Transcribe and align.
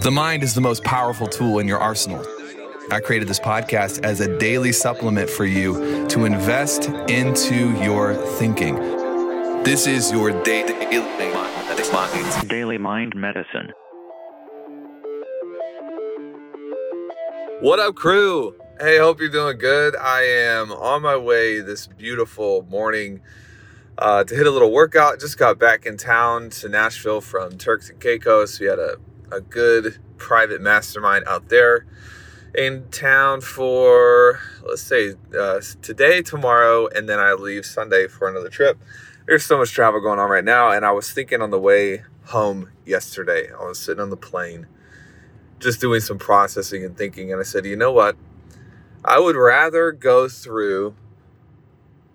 The 0.00 0.10
mind 0.10 0.42
is 0.42 0.54
the 0.54 0.60
most 0.60 0.82
powerful 0.84 1.26
tool 1.26 1.58
in 1.58 1.68
your 1.68 1.78
arsenal. 1.78 2.24
I 2.90 3.00
created 3.00 3.28
this 3.28 3.38
podcast 3.38 4.02
as 4.04 4.20
a 4.20 4.38
daily 4.38 4.72
supplement 4.72 5.28
for 5.28 5.44
you 5.44 6.06
to 6.08 6.24
invest 6.24 6.88
into 7.10 7.70
your 7.82 8.14
thinking. 8.14 8.76
This 9.64 9.86
is 9.86 10.10
your 10.10 10.30
daily 10.44 10.72
Daily 12.48 12.78
Mind 12.78 13.14
Medicine. 13.14 13.72
What 17.60 17.78
up, 17.78 17.94
crew? 17.94 18.56
Hey, 18.80 18.98
hope 18.98 19.20
you're 19.20 19.28
doing 19.28 19.58
good. 19.58 19.94
I 19.94 20.22
am 20.22 20.72
on 20.72 21.02
my 21.02 21.16
way 21.16 21.60
this 21.60 21.86
beautiful 21.86 22.62
morning 22.62 23.20
uh, 23.98 24.24
to 24.24 24.34
hit 24.34 24.46
a 24.46 24.50
little 24.50 24.72
workout. 24.72 25.20
Just 25.20 25.38
got 25.38 25.58
back 25.58 25.84
in 25.84 25.98
town 25.98 26.50
to 26.50 26.68
Nashville 26.68 27.20
from 27.20 27.58
Turks 27.58 27.90
and 27.90 28.00
Caicos. 28.00 28.58
We 28.58 28.66
had 28.66 28.78
a, 28.78 28.96
a 29.32 29.40
good 29.40 29.98
private 30.18 30.60
mastermind 30.60 31.24
out 31.26 31.48
there 31.48 31.86
in 32.54 32.88
town 32.90 33.40
for, 33.40 34.38
let's 34.66 34.82
say, 34.82 35.14
uh, 35.38 35.60
today, 35.80 36.22
tomorrow, 36.22 36.86
and 36.88 37.08
then 37.08 37.18
I 37.18 37.32
leave 37.32 37.64
Sunday 37.64 38.06
for 38.08 38.28
another 38.28 38.50
trip. 38.50 38.78
There's 39.26 39.44
so 39.44 39.58
much 39.58 39.72
travel 39.72 40.00
going 40.00 40.18
on 40.18 40.28
right 40.28 40.44
now, 40.44 40.70
and 40.70 40.84
I 40.84 40.92
was 40.92 41.10
thinking 41.10 41.40
on 41.40 41.50
the 41.50 41.58
way 41.58 42.02
home 42.26 42.70
yesterday, 42.84 43.48
I 43.52 43.64
was 43.64 43.78
sitting 43.78 44.02
on 44.02 44.10
the 44.10 44.16
plane 44.16 44.66
just 45.60 45.80
doing 45.80 46.00
some 46.00 46.18
processing 46.18 46.84
and 46.84 46.96
thinking, 46.96 47.32
and 47.32 47.40
I 47.40 47.44
said, 47.44 47.64
you 47.64 47.76
know 47.76 47.92
what? 47.92 48.16
I 49.04 49.18
would 49.18 49.36
rather 49.36 49.92
go 49.92 50.28
through 50.28 50.94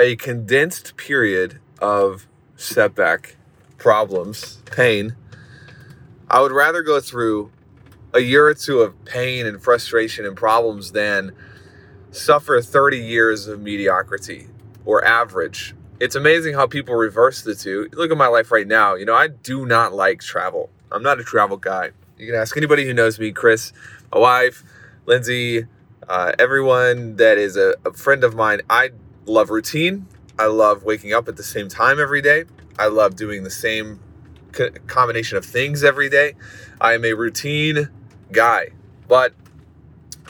a 0.00 0.16
condensed 0.16 0.96
period 0.96 1.60
of 1.78 2.26
setback, 2.56 3.36
problems, 3.78 4.62
pain. 4.64 5.14
I 6.34 6.40
would 6.40 6.50
rather 6.50 6.82
go 6.82 6.98
through 6.98 7.52
a 8.12 8.18
year 8.18 8.48
or 8.48 8.54
two 8.54 8.80
of 8.80 9.04
pain 9.04 9.46
and 9.46 9.62
frustration 9.62 10.26
and 10.26 10.36
problems 10.36 10.90
than 10.90 11.30
suffer 12.10 12.60
30 12.60 12.98
years 12.98 13.46
of 13.46 13.60
mediocrity 13.60 14.48
or 14.84 15.04
average. 15.04 15.76
It's 16.00 16.16
amazing 16.16 16.54
how 16.54 16.66
people 16.66 16.96
reverse 16.96 17.42
the 17.42 17.54
two. 17.54 17.88
Look 17.92 18.10
at 18.10 18.16
my 18.16 18.26
life 18.26 18.50
right 18.50 18.66
now. 18.66 18.96
You 18.96 19.04
know, 19.04 19.14
I 19.14 19.28
do 19.28 19.64
not 19.64 19.92
like 19.92 20.22
travel. 20.22 20.70
I'm 20.90 21.04
not 21.04 21.20
a 21.20 21.22
travel 21.22 21.56
guy. 21.56 21.92
You 22.18 22.26
can 22.26 22.34
ask 22.34 22.56
anybody 22.56 22.84
who 22.84 22.92
knows 22.92 23.20
me, 23.20 23.30
Chris, 23.30 23.72
my 24.12 24.18
wife, 24.18 24.64
Lindsay, 25.06 25.66
uh, 26.08 26.32
everyone 26.36 27.14
that 27.14 27.38
is 27.38 27.56
a, 27.56 27.76
a 27.86 27.92
friend 27.92 28.24
of 28.24 28.34
mine. 28.34 28.60
I 28.68 28.90
love 29.24 29.50
routine. 29.50 30.08
I 30.36 30.46
love 30.46 30.82
waking 30.82 31.12
up 31.12 31.28
at 31.28 31.36
the 31.36 31.44
same 31.44 31.68
time 31.68 32.00
every 32.00 32.22
day. 32.22 32.46
I 32.76 32.88
love 32.88 33.14
doing 33.14 33.44
the 33.44 33.50
same 33.50 34.00
co- 34.54 34.70
combination 34.86 35.36
of 35.36 35.44
things 35.44 35.84
every 35.84 36.08
day. 36.08 36.34
I 36.80 36.94
am 36.94 37.04
a 37.04 37.12
routine 37.12 37.90
guy, 38.32 38.70
but 39.08 39.34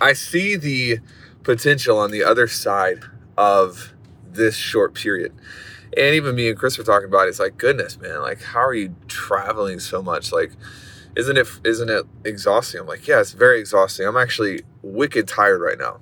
I 0.00 0.12
see 0.12 0.56
the 0.56 0.98
potential 1.42 1.98
on 1.98 2.10
the 2.10 2.24
other 2.24 2.48
side 2.48 3.04
of 3.36 3.92
this 4.24 4.56
short 4.56 4.94
period. 4.94 5.32
And 5.96 6.14
even 6.14 6.34
me 6.34 6.48
and 6.48 6.58
Chris 6.58 6.76
were 6.76 6.84
talking 6.84 7.08
about 7.08 7.26
it. 7.26 7.30
It's 7.30 7.38
like, 7.38 7.56
goodness, 7.56 8.00
man, 8.00 8.20
like, 8.20 8.42
how 8.42 8.60
are 8.60 8.74
you 8.74 8.96
traveling 9.06 9.78
so 9.78 10.02
much? 10.02 10.32
Like, 10.32 10.52
isn't 11.16 11.36
it 11.36 11.46
isn't 11.64 11.88
it 11.88 12.04
exhausting? 12.24 12.80
I'm 12.80 12.86
like, 12.88 13.06
yeah, 13.06 13.20
it's 13.20 13.32
very 13.32 13.60
exhausting. 13.60 14.06
I'm 14.06 14.16
actually 14.16 14.62
wicked 14.82 15.28
tired 15.28 15.60
right 15.60 15.78
now. 15.78 16.00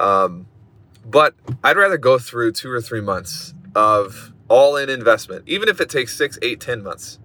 Um, 0.00 0.46
but 1.04 1.34
I'd 1.62 1.76
rather 1.76 1.98
go 1.98 2.18
through 2.18 2.52
two 2.52 2.70
or 2.70 2.80
three 2.80 3.00
months 3.00 3.54
of 3.74 4.32
all 4.48 4.76
in 4.76 4.90
investment, 4.90 5.44
even 5.46 5.68
if 5.68 5.80
it 5.80 5.88
takes 5.88 6.16
six, 6.16 6.38
eight, 6.42 6.60
ten 6.60 6.82
months. 6.82 7.20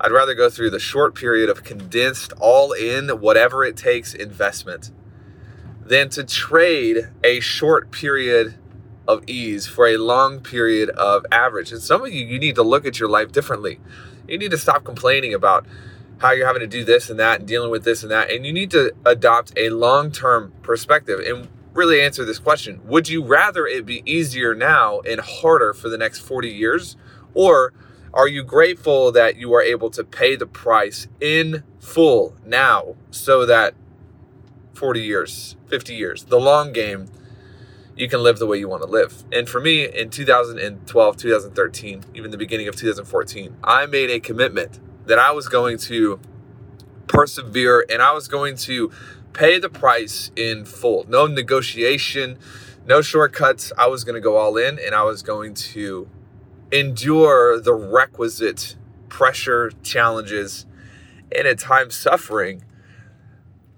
I'd 0.00 0.12
rather 0.12 0.34
go 0.34 0.48
through 0.48 0.70
the 0.70 0.78
short 0.78 1.14
period 1.14 1.50
of 1.50 1.64
condensed, 1.64 2.32
all 2.40 2.72
in, 2.72 3.08
whatever 3.08 3.64
it 3.64 3.76
takes 3.76 4.14
investment 4.14 4.90
than 5.88 6.08
to 6.10 6.22
trade 6.22 7.08
a 7.24 7.40
short 7.40 7.90
period 7.90 8.54
of 9.08 9.24
ease 9.26 9.66
for 9.66 9.88
a 9.88 9.96
long 9.96 10.40
period 10.40 10.90
of 10.90 11.24
average. 11.32 11.72
And 11.72 11.80
some 11.80 12.04
of 12.04 12.12
you, 12.12 12.24
you 12.26 12.38
need 12.38 12.54
to 12.56 12.62
look 12.62 12.84
at 12.84 13.00
your 13.00 13.08
life 13.08 13.32
differently. 13.32 13.80
You 14.28 14.38
need 14.38 14.50
to 14.50 14.58
stop 14.58 14.84
complaining 14.84 15.32
about 15.32 15.66
how 16.18 16.32
you're 16.32 16.46
having 16.46 16.60
to 16.60 16.66
do 16.66 16.84
this 16.84 17.08
and 17.08 17.18
that 17.18 17.40
and 17.40 17.48
dealing 17.48 17.70
with 17.70 17.84
this 17.84 18.02
and 18.02 18.12
that. 18.12 18.30
And 18.30 18.44
you 18.44 18.52
need 18.52 18.70
to 18.72 18.94
adopt 19.06 19.52
a 19.56 19.70
long 19.70 20.12
term 20.12 20.52
perspective 20.62 21.20
and 21.20 21.48
really 21.72 22.02
answer 22.02 22.24
this 22.24 22.38
question 22.38 22.80
Would 22.84 23.08
you 23.08 23.24
rather 23.24 23.66
it 23.66 23.86
be 23.86 24.02
easier 24.04 24.54
now 24.54 25.00
and 25.00 25.20
harder 25.20 25.72
for 25.72 25.88
the 25.88 25.98
next 25.98 26.18
40 26.20 26.48
years? 26.48 26.96
Or 27.32 27.72
are 28.18 28.26
you 28.26 28.42
grateful 28.42 29.12
that 29.12 29.36
you 29.36 29.54
are 29.54 29.62
able 29.62 29.90
to 29.90 30.02
pay 30.02 30.34
the 30.34 30.44
price 30.44 31.06
in 31.20 31.62
full 31.78 32.34
now 32.44 32.96
so 33.12 33.46
that 33.46 33.74
40 34.74 35.00
years, 35.00 35.54
50 35.68 35.94
years, 35.94 36.24
the 36.24 36.40
long 36.40 36.72
game, 36.72 37.06
you 37.94 38.08
can 38.08 38.20
live 38.20 38.40
the 38.40 38.46
way 38.46 38.58
you 38.58 38.68
want 38.68 38.82
to 38.82 38.88
live? 38.88 39.22
And 39.30 39.48
for 39.48 39.60
me, 39.60 39.84
in 39.84 40.10
2012, 40.10 41.16
2013, 41.16 42.04
even 42.12 42.32
the 42.32 42.36
beginning 42.36 42.66
of 42.66 42.74
2014, 42.74 43.56
I 43.62 43.86
made 43.86 44.10
a 44.10 44.18
commitment 44.18 44.80
that 45.06 45.20
I 45.20 45.30
was 45.30 45.48
going 45.48 45.78
to 45.78 46.18
persevere 47.06 47.86
and 47.88 48.02
I 48.02 48.10
was 48.10 48.26
going 48.26 48.56
to 48.56 48.90
pay 49.32 49.60
the 49.60 49.68
price 49.68 50.32
in 50.34 50.64
full. 50.64 51.06
No 51.08 51.28
negotiation, 51.28 52.36
no 52.84 53.00
shortcuts. 53.00 53.72
I 53.78 53.86
was 53.86 54.02
going 54.02 54.16
to 54.16 54.20
go 54.20 54.38
all 54.38 54.56
in 54.56 54.80
and 54.80 54.92
I 54.92 55.04
was 55.04 55.22
going 55.22 55.54
to 55.54 56.08
endure 56.72 57.60
the 57.60 57.74
requisite 57.74 58.76
pressure, 59.08 59.72
challenges, 59.82 60.66
and 61.34 61.46
at 61.46 61.58
times 61.58 61.94
suffering. 61.94 62.64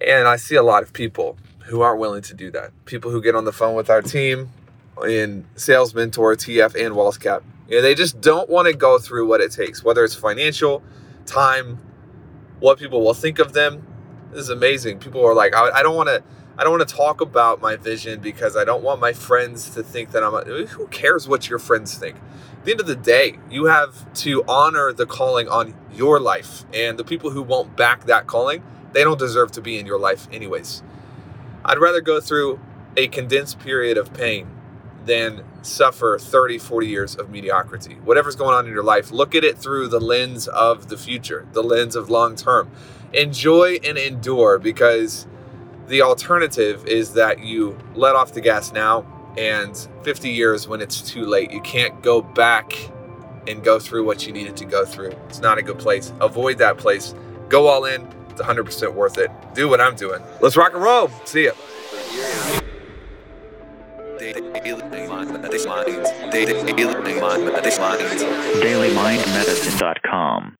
And 0.00 0.28
I 0.28 0.36
see 0.36 0.54
a 0.54 0.62
lot 0.62 0.82
of 0.82 0.92
people 0.92 1.36
who 1.66 1.82
aren't 1.82 2.00
willing 2.00 2.22
to 2.22 2.34
do 2.34 2.50
that. 2.52 2.70
People 2.86 3.10
who 3.10 3.22
get 3.22 3.34
on 3.34 3.44
the 3.44 3.52
phone 3.52 3.74
with 3.74 3.90
our 3.90 4.02
team 4.02 4.50
in 5.06 5.44
Sales 5.54 5.94
Mentor, 5.94 6.34
TF, 6.34 6.74
and 6.74 6.94
WealthCap. 6.94 7.42
You 7.68 7.76
know, 7.76 7.82
they 7.82 7.94
just 7.94 8.20
don't 8.20 8.48
want 8.48 8.66
to 8.68 8.74
go 8.74 8.98
through 8.98 9.28
what 9.28 9.40
it 9.40 9.52
takes, 9.52 9.84
whether 9.84 10.02
it's 10.02 10.14
financial, 10.14 10.82
time, 11.26 11.78
what 12.60 12.78
people 12.78 13.04
will 13.04 13.14
think 13.14 13.38
of 13.38 13.52
them. 13.52 13.86
This 14.30 14.40
is 14.40 14.50
amazing. 14.50 14.98
People 14.98 15.24
are 15.26 15.34
like, 15.34 15.54
I, 15.54 15.70
I 15.70 15.82
don't 15.82 15.96
want 15.96 16.08
to. 16.08 16.22
I 16.56 16.64
don't 16.64 16.76
want 16.76 16.88
to 16.88 16.94
talk 16.94 17.20
about 17.20 17.60
my 17.60 17.76
vision 17.76 18.18
because 18.18 18.56
I 18.56 18.64
don't 18.64 18.82
want 18.82 19.00
my 19.00 19.12
friends 19.12 19.70
to 19.70 19.82
think 19.82 20.10
that 20.10 20.24
I'm. 20.24 20.34
A, 20.34 20.66
who 20.66 20.88
cares 20.88 21.28
what 21.28 21.48
your 21.48 21.60
friends 21.60 21.94
think? 21.94 22.16
At 22.16 22.64
the 22.64 22.72
end 22.72 22.80
of 22.80 22.86
the 22.86 22.96
day, 22.96 23.38
you 23.48 23.66
have 23.66 24.12
to 24.14 24.42
honor 24.48 24.92
the 24.92 25.06
calling 25.06 25.48
on 25.48 25.74
your 25.92 26.18
life, 26.18 26.64
and 26.74 26.98
the 26.98 27.04
people 27.04 27.30
who 27.30 27.42
won't 27.42 27.76
back 27.76 28.06
that 28.06 28.26
calling, 28.26 28.64
they 28.92 29.04
don't 29.04 29.18
deserve 29.18 29.52
to 29.52 29.60
be 29.60 29.78
in 29.78 29.86
your 29.86 30.00
life, 30.00 30.26
anyways. 30.32 30.82
I'd 31.64 31.78
rather 31.78 32.00
go 32.00 32.20
through 32.20 32.58
a 32.96 33.06
condensed 33.06 33.60
period 33.60 33.96
of 33.96 34.12
pain 34.12 34.48
than 35.04 35.44
suffer 35.62 36.18
30, 36.18 36.58
40 36.58 36.86
years 36.86 37.14
of 37.16 37.30
mediocrity. 37.30 37.94
Whatever's 38.04 38.36
going 38.36 38.54
on 38.54 38.66
in 38.66 38.72
your 38.72 38.82
life, 38.82 39.10
look 39.10 39.34
at 39.34 39.44
it 39.44 39.58
through 39.58 39.88
the 39.88 40.00
lens 40.00 40.48
of 40.48 40.88
the 40.88 40.98
future, 40.98 41.46
the 41.52 41.62
lens 41.62 41.96
of 41.96 42.10
long 42.10 42.36
term. 42.36 42.70
Enjoy 43.12 43.78
and 43.84 43.96
endure 43.96 44.58
because 44.58 45.26
the 45.86 46.02
alternative 46.02 46.86
is 46.86 47.14
that 47.14 47.40
you 47.40 47.78
let 47.94 48.14
off 48.14 48.32
the 48.34 48.40
gas 48.40 48.72
now 48.72 49.06
and 49.38 49.88
50 50.02 50.28
years 50.30 50.68
when 50.68 50.80
it's 50.80 51.00
too 51.00 51.24
late. 51.24 51.50
You 51.50 51.60
can't 51.62 52.02
go 52.02 52.20
back 52.20 52.72
and 53.46 53.64
go 53.64 53.78
through 53.78 54.04
what 54.04 54.26
you 54.26 54.32
needed 54.32 54.56
to 54.58 54.64
go 54.64 54.84
through. 54.84 55.12
It's 55.28 55.40
not 55.40 55.58
a 55.58 55.62
good 55.62 55.78
place. 55.78 56.12
Avoid 56.20 56.58
that 56.58 56.76
place. 56.76 57.14
Go 57.48 57.66
all 57.66 57.86
in. 57.86 58.06
It's 58.30 58.42
100% 58.42 58.92
worth 58.94 59.16
it. 59.16 59.30
Do 59.54 59.68
what 59.68 59.80
I'm 59.80 59.96
doing. 59.96 60.22
Let's 60.40 60.56
rock 60.56 60.74
and 60.74 60.82
roll. 60.82 61.10
See 61.24 61.46
ya. 61.46 61.52
DailyMindMedicine.com 68.60 70.58